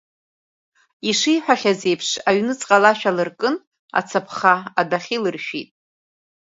Ишиҳәахьаз 1.09 1.81
еиԥш, 1.89 2.09
аҩныҵҟала 2.29 2.89
ашә 2.93 3.05
алыркын, 3.09 3.55
ацаԥха 3.99 4.53
адәахьы 4.79 5.15
илыршәит. 5.17 5.69